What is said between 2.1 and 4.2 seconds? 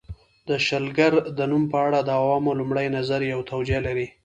عوامو لومړی نظر یوه توجیه لري